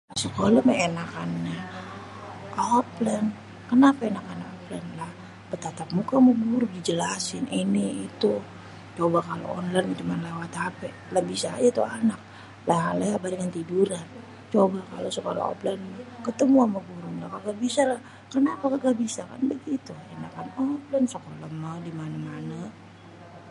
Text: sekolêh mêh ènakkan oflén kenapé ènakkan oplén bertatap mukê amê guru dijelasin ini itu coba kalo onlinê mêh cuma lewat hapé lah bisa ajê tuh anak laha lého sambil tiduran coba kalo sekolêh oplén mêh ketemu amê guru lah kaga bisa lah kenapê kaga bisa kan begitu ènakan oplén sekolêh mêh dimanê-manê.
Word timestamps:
sekolêh 0.23 0.61
mêh 0.67 0.79
ènakkan 0.87 1.29
oflén 2.77 3.25
kenapé 3.69 4.03
ènakkan 4.11 4.39
oplén 4.53 4.85
bertatap 5.49 5.89
mukê 5.95 6.13
amê 6.19 6.33
guru 6.45 6.65
dijelasin 6.75 7.45
ini 7.61 7.87
itu 8.07 8.33
coba 8.97 9.19
kalo 9.29 9.45
onlinê 9.59 9.81
mêh 9.87 9.97
cuma 9.99 10.15
lewat 10.25 10.51
hapé 10.61 10.89
lah 11.13 11.23
bisa 11.29 11.47
ajê 11.57 11.69
tuh 11.77 11.87
anak 11.97 12.21
laha 12.69 12.91
lého 12.99 13.15
sambil 13.17 13.49
tiduran 13.55 14.07
coba 14.53 14.79
kalo 14.91 15.07
sekolêh 15.17 15.43
oplén 15.53 15.79
mêh 15.91 16.05
ketemu 16.25 16.57
amê 16.65 16.79
guru 16.87 17.09
lah 17.21 17.29
kaga 17.33 17.51
bisa 17.63 17.81
lah 17.91 18.01
kenapê 18.33 18.65
kaga 18.73 18.91
bisa 19.03 19.21
kan 19.29 19.41
begitu 19.51 19.91
ènakan 20.13 20.47
oplén 20.65 21.05
sekolêh 21.13 21.51
mêh 21.61 21.75
dimanê-manê. 21.85 22.61